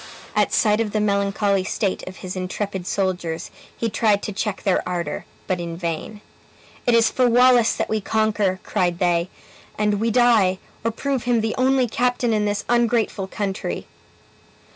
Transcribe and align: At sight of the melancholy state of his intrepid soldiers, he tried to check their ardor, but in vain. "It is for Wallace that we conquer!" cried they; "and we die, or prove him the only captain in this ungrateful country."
At 0.35 0.51
sight 0.51 0.81
of 0.81 0.93
the 0.93 0.99
melancholy 0.99 1.63
state 1.63 2.01
of 2.07 2.17
his 2.25 2.35
intrepid 2.35 2.87
soldiers, 2.87 3.51
he 3.77 3.87
tried 3.87 4.23
to 4.23 4.33
check 4.33 4.63
their 4.63 4.81
ardor, 4.89 5.25
but 5.45 5.59
in 5.59 5.77
vain. 5.77 6.21
"It 6.87 6.95
is 6.95 7.11
for 7.11 7.29
Wallace 7.29 7.75
that 7.75 7.87
we 7.87 8.01
conquer!" 8.01 8.59
cried 8.63 8.97
they; 8.97 9.29
"and 9.77 9.99
we 9.99 10.09
die, 10.09 10.57
or 10.83 10.89
prove 10.89 11.25
him 11.25 11.41
the 11.41 11.53
only 11.55 11.87
captain 11.87 12.33
in 12.33 12.45
this 12.45 12.65
ungrateful 12.67 13.27
country." 13.27 13.85